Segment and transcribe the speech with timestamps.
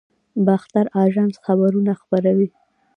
[0.45, 2.47] باختر اژانس خبرونه خپروي